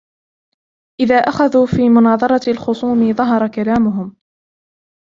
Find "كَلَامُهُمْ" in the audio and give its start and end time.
3.47-4.15